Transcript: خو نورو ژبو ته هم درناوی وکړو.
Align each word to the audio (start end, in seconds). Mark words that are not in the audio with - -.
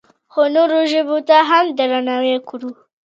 خو 0.31 0.41
نورو 0.55 0.79
ژبو 0.91 1.17
ته 1.27 1.37
هم 1.49 1.65
درناوی 1.77 2.33
وکړو. 2.35 2.71